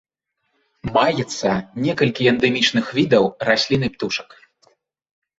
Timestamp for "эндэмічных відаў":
2.31-3.23